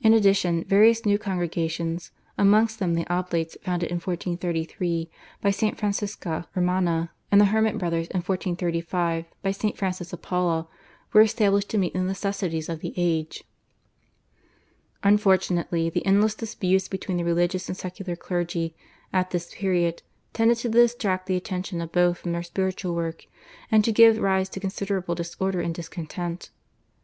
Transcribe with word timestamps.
In 0.00 0.12
addition, 0.14 0.64
various 0.64 1.06
new 1.06 1.16
congregations, 1.16 2.10
amongst 2.36 2.80
them 2.80 2.94
the 2.94 3.06
Oblates 3.06 3.56
founded 3.62 3.88
in 3.88 3.98
1433 3.98 5.08
by 5.40 5.52
St. 5.52 5.78
Francisca 5.78 6.48
Romana, 6.56 7.12
and 7.30 7.40
the 7.40 7.44
Hermit 7.44 7.78
Brothers 7.78 8.08
in 8.08 8.16
1435 8.22 9.26
by 9.42 9.50
St. 9.52 9.78
Francis 9.78 10.12
of 10.12 10.20
Paula, 10.22 10.66
were 11.12 11.20
established 11.20 11.70
to 11.70 11.78
meet 11.78 11.92
the 11.92 12.00
necessities 12.00 12.68
of 12.68 12.80
the 12.80 12.94
age. 12.96 13.44
Unfortunately 15.04 15.88
the 15.88 16.04
endless 16.04 16.34
disputes 16.34 16.88
between 16.88 17.18
the 17.18 17.24
religious 17.24 17.68
and 17.68 17.76
secular 17.76 18.16
clergy 18.16 18.74
at 19.12 19.30
this 19.30 19.54
period 19.54 20.02
tended 20.32 20.58
to 20.58 20.68
distract 20.68 21.26
the 21.26 21.36
attention 21.36 21.80
of 21.80 21.92
both 21.92 22.18
from 22.18 22.32
their 22.32 22.42
spiritual 22.42 22.92
work, 22.96 23.26
and 23.70 23.84
to 23.84 23.92
give 23.92 24.18
rise 24.18 24.48
to 24.48 24.58
considerable 24.58 25.14
disorder 25.14 25.60
and 25.60 25.76
discontent. 25.76 26.50